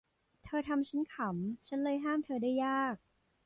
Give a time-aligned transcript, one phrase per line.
[0.43, 2.95] เธอทำฉันขำ ฉันเลยห้ามเธอได้ยาก